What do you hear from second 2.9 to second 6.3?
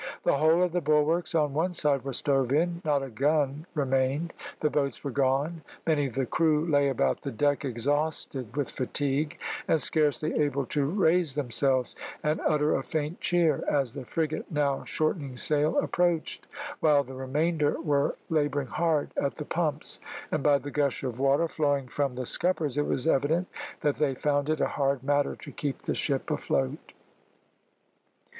a gun remained, the boats were gone. Many of the